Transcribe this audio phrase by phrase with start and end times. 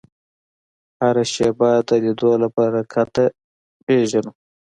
[1.01, 3.23] هره شېبه د لیدلو له برکته
[3.85, 4.31] پېژنو